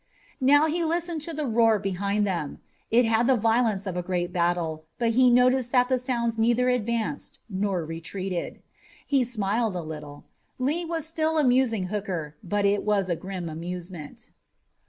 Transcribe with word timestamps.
Now 0.41 0.65
he 0.65 0.83
listened 0.83 1.21
to 1.21 1.31
the 1.33 1.45
roar 1.45 1.77
behind 1.77 2.25
them. 2.25 2.59
It 2.89 3.05
had 3.05 3.27
the 3.27 3.35
violence 3.35 3.85
of 3.85 3.95
a 3.95 4.01
great 4.01 4.33
battle, 4.33 4.83
but 4.97 5.11
he 5.11 5.29
noticed 5.29 5.71
that 5.73 5.89
the 5.89 5.99
sounds 5.99 6.39
neither 6.39 6.69
advanced 6.69 7.37
nor 7.47 7.85
retreated. 7.85 8.63
He 9.05 9.23
smiled 9.23 9.75
a 9.75 9.83
little. 9.83 10.23
Lee 10.57 10.85
was 10.85 11.05
still 11.05 11.37
amusing 11.37 11.83
Hooker, 11.93 12.35
but 12.43 12.65
it 12.65 12.81
was 12.81 13.09
a 13.11 13.15
grim 13.15 13.47
amusement. 13.47 14.31